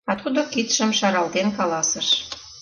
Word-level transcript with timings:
А 0.09 0.13
тудо 0.21 0.41
кидшым 0.53 0.91
шаралтен 0.99 1.47
каласыш: 1.57 2.07